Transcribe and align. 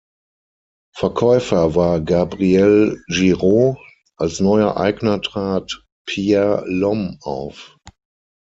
Verkäufer 0.95 1.75
war 1.75 2.01
Gabriel 2.01 3.03
Giraud; 3.07 3.77
als 4.17 4.39
neuer 4.39 4.75
Eigner 4.75 5.21
trat 5.21 5.83
Pierre 6.07 6.63
L’Homme 6.65 7.19
auf. 7.21 7.77